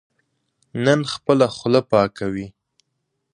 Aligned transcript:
نن 0.85 0.99
خپله 1.13 1.47
خوله 1.55 1.81
پاکوي. 1.91 2.47